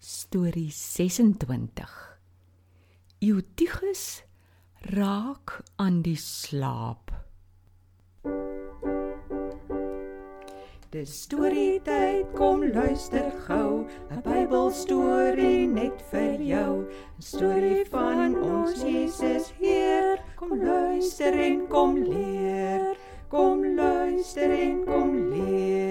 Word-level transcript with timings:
Storie 0.00 0.70
26. 0.70 2.18
Eutigus 3.18 4.22
raak 4.94 5.58
aan 5.76 6.02
die 6.06 6.14
slaap. 6.16 7.10
Dis 10.94 11.16
storie 11.24 11.80
tyd, 11.82 12.30
kom 12.38 12.62
luister 12.62 13.26
gou, 13.48 13.90
'n 14.14 14.22
Bybelstorie 14.22 15.66
net 15.66 15.98
vir 16.12 16.38
jou. 16.46 16.86
'n 17.18 17.22
Storie 17.22 17.84
van 17.90 18.38
ons 18.38 18.78
Jesus 18.78 19.50
Heer. 19.58 20.22
Kom 20.36 20.62
luister 20.62 21.34
en 21.34 21.66
kom 21.66 21.98
leer. 21.98 22.96
Kom 23.28 23.66
luister 23.74 24.50
en 24.50 24.84
kom 24.84 25.30
leer. 25.34 25.87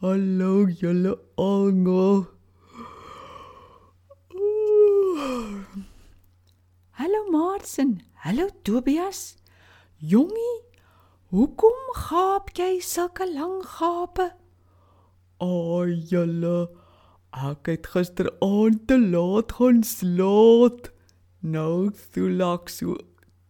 Hallo 0.00 0.68
julle 0.68 1.18
almal. 1.36 2.28
Hallo 6.92 7.22
Maartsen, 7.32 8.04
hallo 8.14 8.46
Tobias. 8.62 9.34
Jongie, 9.98 10.60
hoekom 11.34 11.80
gaap 11.96 12.52
jy 12.54 12.78
sulke 12.78 13.26
lang 13.26 13.56
gape? 13.72 14.28
Ag 15.42 15.90
julle, 16.12 16.68
ek 17.34 17.72
het 17.72 17.90
gisteraand 17.96 18.86
te 18.86 19.00
laat 19.02 19.56
gaan 19.58 19.82
slaap. 19.82 20.92
Nou 21.42 21.90
voel 22.04 22.46
ek 22.52 22.70
so 22.70 22.94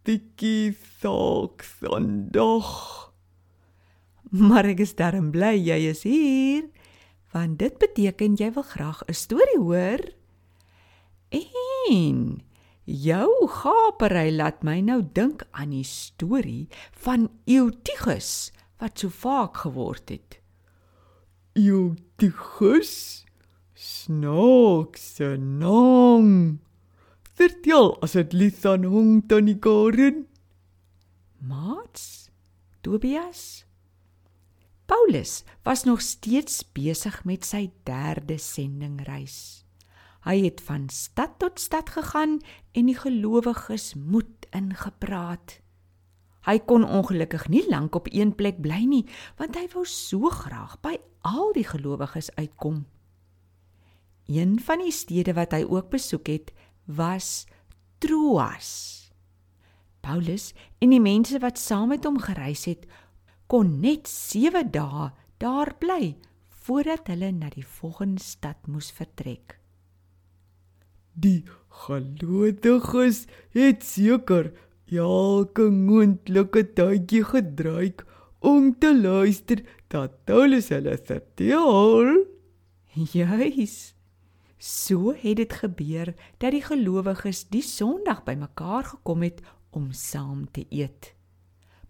tikkie 0.01 0.73
sak 0.97 1.61
vandag. 1.77 2.73
Maar 4.29 4.67
ek 4.75 4.83
is 4.85 4.93
darm 4.93 5.31
bly 5.33 5.55
jy 5.57 5.79
is 5.89 6.03
hier, 6.05 6.67
want 7.33 7.57
dit 7.61 7.73
beteken 7.81 8.37
jy 8.37 8.51
wil 8.53 8.65
graag 8.65 9.01
'n 9.07 9.13
storie 9.17 9.57
hoor. 9.57 10.01
En 11.33 12.41
jou 12.85 13.29
gapery 13.47 14.29
laat 14.33 14.63
my 14.63 14.81
nou 14.81 15.01
dink 15.01 15.45
aan 15.51 15.69
die 15.69 15.85
storie 15.85 16.69
van 16.91 17.29
Eutigus 17.45 18.51
wat 18.77 18.99
so 18.99 19.09
vaak 19.09 19.57
geword 19.65 20.09
het. 20.09 20.39
Eutigus 21.53 23.25
snaakse 23.73 25.37
naam. 25.37 26.59
Vertel 27.33 27.95
as 28.03 28.11
dit 28.11 28.33
lief 28.33 28.65
aan 28.65 28.83
hom 28.83 29.21
tannie 29.27 29.57
Karen. 29.57 30.27
Maats, 31.39 32.29
Tobias. 32.81 33.68
Paulus 34.89 35.43
was 35.61 35.83
nog 35.83 36.01
steeds 36.01 36.63
besig 36.73 37.21
met 37.23 37.45
sy 37.45 37.67
derde 37.85 38.39
sendingreis. 38.41 39.61
Hy 40.25 40.39
het 40.47 40.63
van 40.65 40.87
stad 40.89 41.35
tot 41.37 41.61
stad 41.61 41.91
gegaan 41.93 42.39
en 42.73 42.89
die 42.89 42.97
gelowiges 42.97 43.93
moed 43.93 44.47
ingepraat. 44.49 45.59
Hy 46.49 46.57
kon 46.65 46.87
ongelukkig 46.87 47.45
nie 47.53 47.61
lank 47.69 47.93
op 47.99 48.09
een 48.09 48.33
plek 48.33 48.57
bly 48.65 48.81
nie, 48.89 49.03
want 49.37 49.59
hy 49.59 49.67
wou 49.75 49.85
so 49.85 50.31
graag 50.33 50.79
by 50.81 50.95
al 51.21 51.53
die 51.53 51.67
gelowiges 51.67 52.31
uitkom. 52.39 52.87
Een 54.25 54.57
van 54.57 54.81
die 54.81 54.93
stede 54.93 55.35
wat 55.37 55.53
hy 55.53 55.67
ook 55.69 55.91
besoek 55.93 56.33
het, 56.33 56.49
was 56.89 57.45
Troas. 58.01 58.71
Paulus 60.01 60.55
en 60.81 60.95
die 60.95 61.03
mense 61.03 61.37
wat 61.43 61.61
saam 61.61 61.93
met 61.93 62.09
hom 62.09 62.17
gereis 62.23 62.65
het, 62.65 62.89
kon 63.49 63.79
net 63.81 64.07
7 64.07 64.69
dae 64.73 65.09
daar 65.41 65.73
bly 65.81 66.15
voordat 66.65 67.09
hulle 67.09 67.31
na 67.33 67.49
die 67.49 67.65
volgende 67.65 68.21
stad 68.21 68.67
moes 68.69 68.91
vertrek. 68.93 69.57
Die 71.17 71.43
gelowiges 71.87 73.25
het 73.57 73.83
seker 73.83 74.51
elke 74.89 75.69
moontlike 75.73 76.63
tydjie 76.77 77.23
gedryk 77.25 78.05
om 78.45 78.71
te 78.79 78.93
luister 78.93 79.65
dat 79.89 80.21
Paulus 80.29 80.69
hulle 80.69 80.97
vertel. 81.09 82.25
Juis. 82.93 83.77
So 84.59 85.13
het 85.15 85.39
dit 85.39 85.53
gebeur 85.53 86.13
dat 86.37 86.51
die 86.53 86.63
gelowiges 86.63 87.47
die 87.49 87.63
Sondag 87.65 88.25
bymekaar 88.27 88.91
gekom 88.93 89.23
het 89.25 89.41
om 89.71 89.91
saam 89.95 90.45
te 90.51 90.65
eet. 90.69 91.15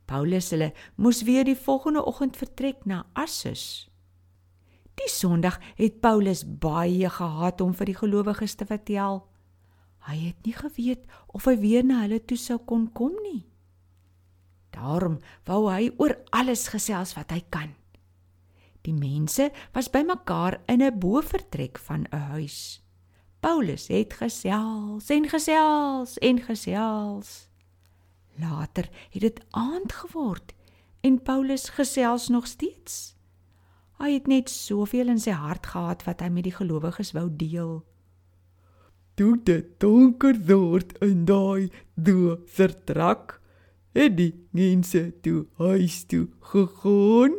Paulus 0.09 0.50
hulle 0.50 0.72
moes 0.97 1.22
weer 1.28 1.46
die 1.46 1.58
volgende 1.58 2.02
oggend 2.06 2.38
vertrek 2.38 2.86
na 2.90 3.03
Assus. 3.14 3.90
Die 4.97 5.09
Sondag 5.12 5.59
het 5.78 6.00
Paulus 6.02 6.42
baie 6.44 7.09
gehaat 7.09 7.62
om 7.62 7.75
vir 7.78 7.92
die 7.92 8.00
gelowiges 8.00 8.58
te 8.58 8.66
vertel. 8.68 9.22
Hy 10.09 10.18
het 10.18 10.48
nie 10.48 10.56
geweet 10.56 11.06
of 11.28 11.46
hy 11.46 11.56
weer 11.62 11.86
na 11.86 12.02
hulle 12.08 12.19
toe 12.25 12.38
sou 12.40 12.58
kon 12.66 12.90
kom 12.98 13.14
nie. 13.24 13.46
Daarom 14.74 15.19
wou 15.46 15.68
hy 15.69 15.92
oor 16.02 16.18
alles 16.36 16.68
gesels 16.74 17.14
wat 17.18 17.31
hy 17.36 17.44
kan. 17.53 17.75
Die 18.88 18.96
mense 18.96 19.50
was 19.75 19.92
bymekaar 19.92 20.62
in 20.68 20.81
'n 20.81 21.00
bovertrek 21.00 21.78
van 21.78 22.08
'n 22.12 22.34
huis. 22.34 22.81
Paulus 23.40 23.88
het 23.88 24.14
gesels 24.14 25.09
en 25.09 25.30
gesels 25.30 26.18
en 26.18 26.42
gesels. 26.42 27.49
Later 28.39 28.89
het 29.09 29.22
dit 29.22 29.39
aand 29.50 29.94
geword 29.94 30.53
en 31.01 31.22
Paulus 31.22 31.69
gesels 31.69 32.27
nog 32.27 32.47
steeds. 32.47 33.16
Hy 34.00 34.13
het 34.13 34.27
net 34.27 34.50
soveel 34.50 35.11
in 35.11 35.19
sy 35.19 35.35
hart 35.35 35.72
gehad 35.73 36.05
wat 36.07 36.22
hy 36.23 36.29
met 36.31 36.47
die 36.47 36.55
gelowiges 36.55 37.11
wou 37.16 37.27
deel. 37.31 37.81
Toe 39.19 39.33
dit 39.44 39.73
donker 39.83 40.38
word 40.47 40.95
in 41.03 41.25
daai 41.27 41.67
dofer 42.00 42.72
trek, 42.88 43.35
het 43.97 44.16
die 44.16 44.31
mense 44.56 45.01
toe 45.25 45.47
huis 45.59 46.06
toe 46.07 46.29
gegaan. 46.51 47.35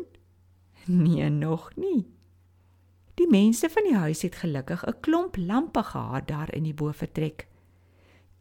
Nee, 0.84 1.30
nog 1.30 1.70
nie. 1.76 2.08
Die 3.16 3.28
mense 3.30 3.68
van 3.72 3.88
die 3.88 3.96
huis 3.96 4.22
het 4.22 4.36
gelukkig 4.42 4.84
'n 4.84 5.00
klomp 5.00 5.36
lampe 5.36 5.82
gehad 5.82 6.28
daar 6.28 6.54
in 6.54 6.62
die 6.62 6.74
bovertrek. 6.74 7.46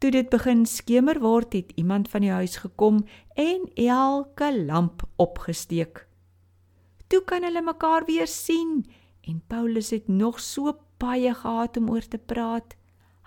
Toe 0.00 0.08
dit 0.14 0.30
begin 0.32 0.62
skemer 0.64 1.18
word, 1.20 1.52
het 1.52 1.72
iemand 1.76 2.08
van 2.08 2.24
die 2.24 2.32
huis 2.32 2.56
gekom 2.62 3.02
en 3.36 3.66
elke 3.76 4.48
lamp 4.64 5.02
opgesteek. 5.20 6.06
Toe 7.12 7.20
kan 7.28 7.44
hulle 7.44 7.60
mekaar 7.60 8.06
weer 8.08 8.28
sien 8.30 8.86
en 9.28 9.42
Paulus 9.46 9.90
het 9.92 10.08
nog 10.08 10.38
so 10.40 10.72
baie 10.96 11.34
gehad 11.36 11.76
om 11.76 11.90
oor 11.92 12.06
te 12.08 12.18
praat. 12.18 12.76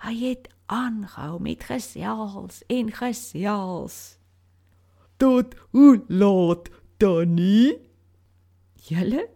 Hy 0.02 0.14
het 0.18 0.48
aangehou 0.66 1.38
met 1.40 1.62
gesels 1.62 2.64
en 2.66 2.90
gesels. 2.92 3.98
Tot 5.22 5.54
hoe 5.70 6.02
laat 6.08 6.72
dan 6.98 7.36
nie? 7.38 7.78
Julle, 8.88 9.28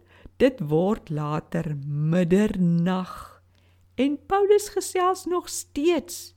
dit 0.43 0.59
word 0.59 1.07
later 1.09 1.71
middernag 1.87 3.39
en 3.95 4.19
Paulus 4.27 4.69
gesels 4.75 5.23
nog 5.25 5.47
steeds. 5.49 6.35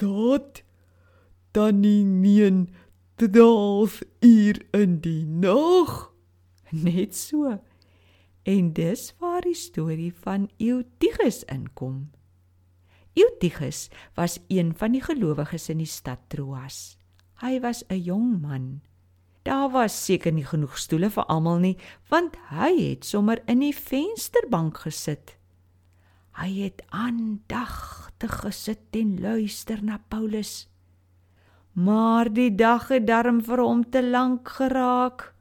Dat 0.00 0.62
dan 1.52 1.80
nie 1.80 2.04
meen 2.04 2.70
12 3.16 4.00
uur 4.20 4.62
in 4.70 5.00
die 5.00 5.26
nag. 5.26 6.12
Net 6.70 7.16
so. 7.16 7.58
En 8.42 8.72
dis 8.72 9.10
waar 9.18 9.44
die 9.44 9.54
storie 9.54 10.12
van 10.14 10.48
Eutigus 10.56 11.42
inkom. 11.44 12.10
Eutigus 13.12 13.88
was 14.14 14.38
een 14.48 14.72
van 14.76 14.96
die 14.96 15.02
gelowiges 15.04 15.68
in 15.68 15.82
die 15.82 15.90
stad 15.90 16.22
Troas. 16.32 16.96
Hy 17.42 17.60
was 17.60 17.84
'n 17.88 18.00
jong 18.00 18.40
man. 18.40 18.80
Daar 19.42 19.70
was 19.70 20.04
seker 20.04 20.32
nie 20.32 20.44
genoeg 20.44 20.78
stoele 20.78 21.10
vir 21.10 21.24
almal 21.24 21.58
nie, 21.58 21.76
want 22.08 22.36
hy 22.50 22.90
het 22.90 23.04
sommer 23.04 23.42
in 23.46 23.58
die 23.58 23.74
vensterbank 23.74 24.78
gesit. 24.78 25.36
Hy 26.36 26.60
het 26.60 26.82
aandagtig 28.20 28.40
gesit 28.44 28.96
en 28.96 29.20
luister 29.20 29.82
na 29.82 29.98
Paulus. 30.08 30.68
Maar 31.72 32.28
die 32.32 32.54
dag 32.54 32.88
het 32.88 33.06
darm 33.06 33.40
vir 33.40 33.58
hom 33.58 33.84
te 33.90 34.02
lank 34.02 34.48
geraak. 34.48 35.32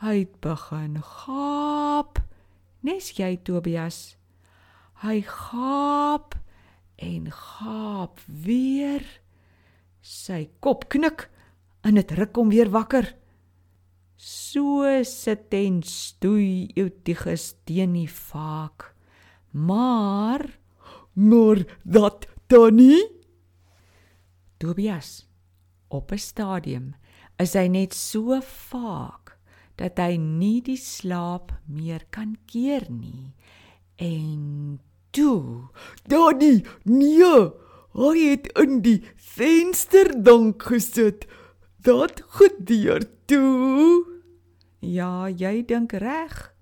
Hy 0.00 0.24
het 0.24 0.40
begin 0.40 1.02
gaap. 1.02 2.20
Nes 2.82 3.12
jy 3.12 3.36
Tobias. 3.44 4.16
Hy 5.02 5.20
gaap 5.20 6.38
en 6.96 7.30
gaap 7.30 8.20
weer. 8.26 9.04
Sy 10.00 10.48
kop 10.60 10.88
knik 10.88 11.28
en 11.84 11.94
dit 11.94 12.12
ruk 12.12 12.36
hom 12.36 12.48
weer 12.48 12.70
wakker. 12.70 13.14
So 14.16 14.88
sit 15.04 15.52
en 15.52 15.82
stoei 15.82 16.72
Eutigus 16.76 17.54
teen 17.64 17.92
die 17.92 18.08
vaak. 18.08 18.94
Maar 19.52 20.59
maar 21.28 21.64
dat 21.84 22.26
dan 22.48 22.80
nie 22.80 23.04
Tobias 24.60 25.28
op 25.88 26.12
'n 26.12 26.18
stadium 26.18 26.94
is 27.36 27.52
hy 27.52 27.66
net 27.68 27.94
so 27.94 28.40
vaak 28.40 29.36
dat 29.80 29.96
hy 29.96 30.18
nie 30.20 30.60
die 30.60 30.76
slaap 30.76 31.54
meer 31.64 32.04
kan 32.12 32.36
keer 32.50 32.84
nie. 32.92 33.32
En 33.96 34.80
toe, 35.10 35.70
Danny, 36.04 36.60
nee, 36.84 37.32
hy 37.96 38.16
het 38.28 38.50
in 38.60 38.80
die 38.84 39.00
vensterdank 39.16 40.62
gesit. 40.68 41.26
Dat 41.80 42.20
gedeur 42.36 43.00
toe. 43.24 44.04
ja, 44.80 45.28
jy 45.28 45.64
dink 45.64 45.92
reg. 45.92 46.54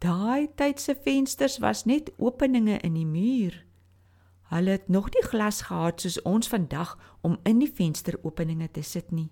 Daai 0.00 0.48
tyd 0.56 0.80
se 0.80 0.94
vensters 0.94 1.58
was 1.60 1.84
net 1.84 2.12
openinge 2.16 2.78
in 2.84 2.94
die 2.96 3.06
muur. 3.06 3.56
Hulle 4.50 4.70
het 4.70 4.88
nog 4.88 5.10
nie 5.14 5.22
glas 5.22 5.60
gehad 5.68 6.02
soos 6.02 6.18
ons 6.26 6.48
vandag 6.50 6.96
om 7.22 7.38
in 7.46 7.60
die 7.62 7.70
vensteropeninge 7.70 8.66
te 8.74 8.82
sit 8.82 9.12
nie. 9.14 9.30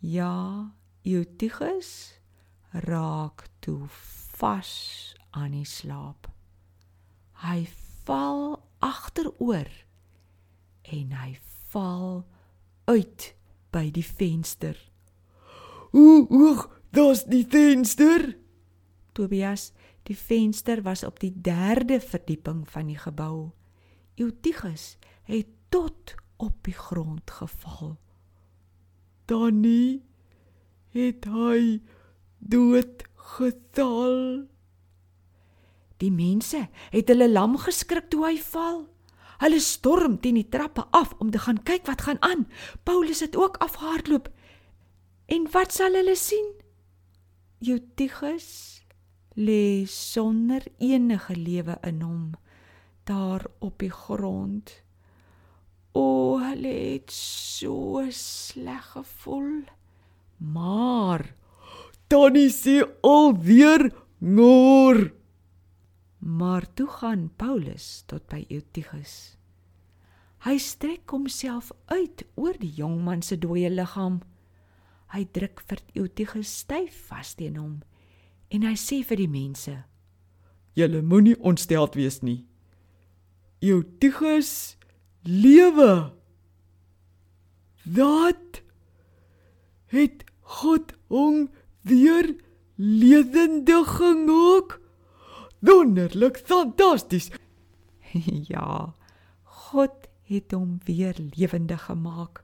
Ja, 0.00 0.72
Eutychus 1.04 2.20
raak 2.72 3.44
toe 3.60 3.84
vas 4.40 4.72
aan 5.30 5.52
die 5.52 5.68
slaap. 5.68 6.30
Hy 7.44 7.66
val 8.06 8.56
agteroor 8.80 9.68
en 10.82 11.12
hy 11.12 11.36
val 11.72 12.24
uit 12.88 13.30
by 13.72 13.88
die 13.92 14.06
venster. 14.06 14.76
Hoe 15.92 16.24
hoog 16.32 16.68
daar's 16.90 17.26
die 17.28 17.44
venster? 17.44 18.32
Tobias, 19.12 19.72
die 20.08 20.16
venster 20.16 20.80
was 20.82 21.04
op 21.04 21.20
die 21.20 21.34
3de 21.36 22.00
verdieping 22.00 22.64
van 22.68 22.88
die 22.88 22.98
gebou. 22.98 23.52
Eutychus 24.16 24.96
het 25.24 25.48
tot 25.68 26.14
op 26.36 26.58
die 26.62 26.74
grond 26.74 27.30
geval. 27.30 27.96
Danny 29.24 30.02
het 30.92 31.24
hy 31.24 31.80
dood 32.38 33.06
geval. 33.14 34.46
Die 36.02 36.10
mense 36.10 36.66
het 36.90 37.08
hulle 37.08 37.30
lam 37.30 37.56
geskrik 37.56 38.10
toe 38.10 38.26
hy 38.26 38.36
val. 38.42 38.84
Hulle 39.42 39.60
storm 39.62 40.18
teen 40.22 40.38
die 40.38 40.48
trappe 40.50 40.84
af 40.94 41.14
om 41.18 41.30
te 41.30 41.40
gaan 41.42 41.62
kyk 41.62 41.86
wat 41.86 42.04
gaan 42.06 42.20
aan. 42.22 42.46
Paulus 42.82 43.22
het 43.24 43.36
ook 43.36 43.56
afgehardloop. 43.64 44.28
En 45.26 45.48
wat 45.50 45.72
sal 45.72 45.94
hulle 45.98 46.16
sien? 46.18 46.52
Eutychus 47.62 48.82
lê 49.38 49.86
sonder 49.88 50.66
enige 50.78 51.36
lewe 51.36 51.78
in 51.86 52.02
hom 52.02 52.24
daar 53.04 53.46
op 53.58 53.78
die 53.78 53.90
grond. 53.90 54.72
O, 55.92 56.38
hulle 56.40 56.72
het 56.72 57.12
so 57.12 58.06
sleg 58.10 58.92
gevoel. 58.94 59.62
Maar 60.38 61.34
Danny 62.08 62.48
sê 62.50 62.80
alweer 63.00 63.90
ngor. 64.18 65.12
Maar 66.18 66.66
toe 66.74 66.88
gaan 66.88 67.30
Paulus 67.36 68.02
tot 68.06 68.26
by 68.30 68.44
Eutychus. 68.48 69.36
Hy 70.42 70.58
strek 70.58 71.10
homself 71.10 71.70
uit 71.86 72.24
oor 72.34 72.56
die 72.58 72.72
jongman 72.74 73.22
se 73.22 73.38
dooie 73.38 73.70
liggaam. 73.70 74.20
Hy 75.14 75.24
druk 75.30 75.62
vir 75.68 75.82
Eutychus 75.94 76.50
styf 76.62 76.96
vas 77.10 77.34
teen 77.38 77.58
hom 77.60 77.80
en 78.52 78.66
hy 78.66 78.74
sê 78.76 79.00
vir 79.06 79.22
die 79.22 79.30
mense: 79.30 79.74
Julle 80.76 81.02
moenie 81.02 81.36
ontsteld 81.40 81.96
wees 81.96 82.20
nie. 82.22 82.42
Eutychus 83.62 84.76
lewe. 85.22 86.10
Wat 87.86 88.62
het 89.86 90.24
God 90.40 90.94
hom 91.06 91.46
weer 91.86 92.34
lewendig 92.74 93.86
gemaak? 93.86 94.80
Wonderlik, 95.62 96.42
fantasties. 96.42 97.30
"Ja, 98.50 98.94
God 99.42 100.08
het 100.26 100.50
hom 100.50 100.78
weer 100.84 101.14
lewendig 101.36 101.84
gemaak." 101.84 102.42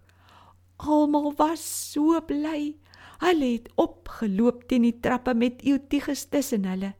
Almal 0.76 1.34
was 1.36 1.90
so 1.92 2.20
bly. 2.20 2.76
Hulle 3.18 3.52
het 3.58 3.70
opgeloop 3.74 4.68
teen 4.70 4.86
die 4.86 5.00
trappe 5.00 5.34
met 5.34 5.66
Eutychus 5.66 6.28
tussen 6.30 6.64
hulle. 6.64 6.94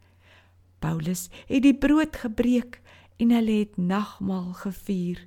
Paulus 0.78 1.28
het 1.46 1.62
die 1.62 1.74
brood 1.74 2.16
gebreek 2.16 2.80
en 3.18 3.34
hulle 3.34 3.58
het 3.62 3.76
nagmaal 3.76 4.52
gevier. 4.62 5.26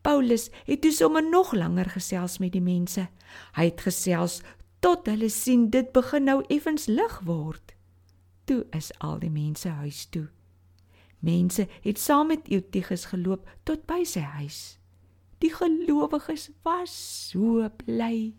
Paulus 0.00 0.48
het 0.64 0.80
toe 0.80 0.92
sommer 0.94 1.24
nog 1.30 1.52
langer 1.52 1.90
gesels 1.90 2.38
met 2.38 2.54
die 2.54 2.62
mense. 2.62 3.08
Hy 3.58 3.64
het 3.70 3.82
gesels 3.82 4.40
tot 4.80 5.06
hulle 5.10 5.28
sien 5.28 5.68
dit 5.74 5.90
begin 5.92 6.28
nou 6.30 6.40
effens 6.48 6.86
lig 6.86 7.20
word. 7.26 7.74
Toe 8.46 8.64
is 8.76 8.92
al 9.04 9.18
die 9.20 9.32
mense 9.32 9.68
huis 9.68 10.06
toe. 10.14 10.28
Mense 11.18 11.66
het 11.82 11.98
saam 11.98 12.30
met 12.30 12.46
Eutychus 12.48 13.08
geloop 13.10 13.48
tot 13.66 13.82
by 13.90 14.04
sy 14.06 14.22
huis. 14.38 14.78
Die 15.42 15.50
gelowiges 15.54 16.48
was 16.66 16.94
so 17.30 17.66
bly. 17.82 18.34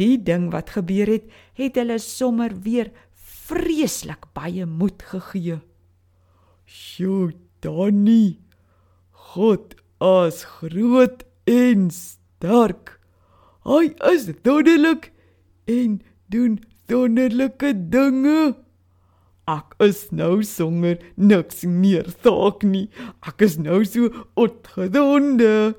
Die 0.00 0.16
ding 0.18 0.50
wat 0.50 0.74
gebeur 0.74 1.10
het, 1.10 1.30
het 1.58 1.78
hulle 1.78 1.98
sommer 2.02 2.54
weer 2.64 2.90
vreeslik 3.46 4.26
baie 4.34 4.66
moed 4.66 5.02
gegee. 5.02 5.60
Sjoe, 6.66 7.32
Danny. 7.62 8.40
God 9.12 9.76
is 10.00 10.42
groot 10.58 11.22
en 11.46 11.90
sterk. 11.94 12.98
Hy 13.62 13.92
is 14.10 14.26
wonderlik 14.42 15.12
en 15.70 16.00
doen 16.34 16.58
wonderlike 16.90 17.70
dinge. 17.92 18.56
Ek 19.46 19.76
is 19.82 20.08
nou 20.10 20.42
sonder 20.46 20.98
niks 21.14 21.62
meer 21.62 22.10
saak 22.24 22.66
nie. 22.66 22.88
Ek 23.26 23.46
is 23.46 23.56
nou 23.62 23.80
so 23.86 24.10
opgewonde. 24.38 25.78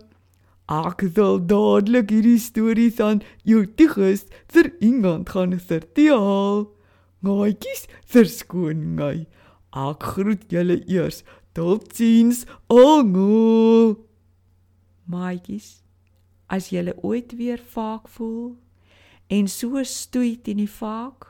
Ek 0.72 1.04
sal 1.12 1.42
dadelik 1.52 2.16
hierdie 2.16 2.40
storie 2.40 2.90
van 2.96 3.20
Eutychus 3.44 4.24
vir 4.56 4.72
iemand 4.80 5.36
gaan 5.36 5.60
vertel. 5.60 6.70
Gaatjies, 7.24 7.88
verskoon 8.08 8.88
my. 8.96 9.26
Ek 9.74 10.12
groet 10.16 10.44
julle 10.54 10.80
eers. 10.88 11.24
Totsiens, 11.54 12.46
almal. 12.68 13.96
Maatjies, 15.06 15.84
as 16.50 16.72
jy 16.74 16.86
ooit 17.06 17.36
weer 17.38 17.62
vaak 17.74 18.08
voel 18.10 18.56
en 19.34 19.48
so 19.48 19.82
stoei 19.88 20.36
teen 20.42 20.60
die 20.62 20.70
vaak, 20.70 21.28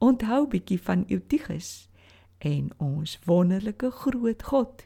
onthou 0.00 0.46
bietjie 0.50 0.78
van 0.80 1.04
Eutychus 1.12 1.88
en 2.44 2.70
ons 2.82 3.16
wonderlike 3.26 3.90
groot 3.90 4.42
God. 4.42 4.84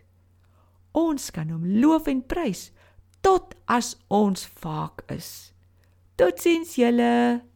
Ons 0.96 1.30
kan 1.34 1.50
hom 1.50 1.66
loof 1.82 2.08
en 2.10 2.22
prys 2.22 2.70
tot 3.26 3.54
as 3.70 3.94
ons 4.08 4.46
vaak 4.62 5.04
is. 5.12 5.52
Totsiens 6.18 6.74
julle. 6.78 7.49